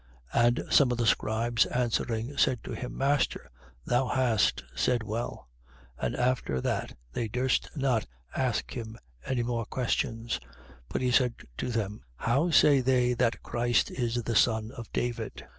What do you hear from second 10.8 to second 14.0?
20:41. But he said to them: How say they that Christ